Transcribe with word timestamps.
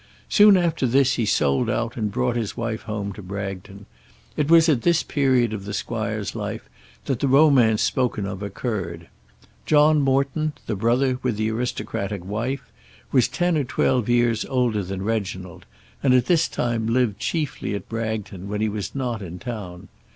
Soon 0.29 0.57
after 0.57 0.87
this 0.87 1.13
he 1.13 1.27
sold 1.27 1.69
out 1.69 1.95
and 1.95 2.11
brought 2.11 2.35
his 2.35 2.57
wife 2.57 2.81
home 2.81 3.13
to 3.13 3.21
Bragton. 3.21 3.85
It 4.35 4.49
was 4.49 4.67
at 4.67 4.81
this 4.81 5.03
period 5.03 5.53
of 5.53 5.63
the 5.63 5.75
squire's 5.75 6.33
life 6.33 6.67
that 7.05 7.19
the 7.19 7.27
romance 7.27 7.83
spoken 7.83 8.25
of 8.25 8.41
occurred. 8.41 9.09
John 9.67 10.01
Morton, 10.01 10.53
the 10.65 10.75
brother 10.75 11.19
with 11.21 11.37
the 11.37 11.51
aristocratic 11.51 12.25
wife, 12.25 12.63
was 13.11 13.27
ten 13.27 13.55
or 13.55 13.63
twelve 13.63 14.09
years 14.09 14.43
older 14.45 14.81
than 14.81 15.03
Reginald, 15.03 15.65
and 16.01 16.15
at 16.15 16.25
this 16.25 16.47
time 16.47 16.87
lived 16.87 17.19
chiefly 17.19 17.75
at 17.75 17.87
Bragton 17.87 18.47
when 18.49 18.59
he 18.59 18.69
was 18.69 18.95
not 18.95 19.21
in 19.21 19.37
town. 19.37 19.87